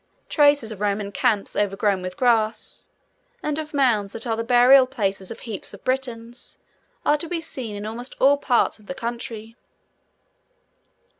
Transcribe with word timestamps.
Traces 0.29 0.71
of 0.71 0.81
Roman 0.81 1.11
camps 1.11 1.55
overgrown 1.55 2.01
with 2.01 2.17
grass, 2.17 2.87
and 3.43 3.59
of 3.59 3.71
mounds 3.71 4.13
that 4.13 4.25
are 4.25 4.35
the 4.35 4.43
burial 4.43 4.87
places 4.87 5.29
of 5.29 5.41
heaps 5.41 5.75
of 5.75 5.83
Britons, 5.83 6.57
are 7.05 7.17
to 7.17 7.27
be 7.29 7.39
seen 7.39 7.75
in 7.75 7.85
almost 7.85 8.15
all 8.19 8.37
parts 8.37 8.79
of 8.79 8.87
the 8.87 8.95
country. 8.95 9.55